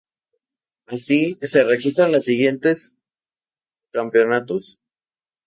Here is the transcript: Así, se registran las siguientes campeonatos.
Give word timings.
Así, 0.87 1.37
se 1.43 1.63
registran 1.63 2.11
las 2.11 2.23
siguientes 2.25 2.95
campeonatos. 3.93 4.79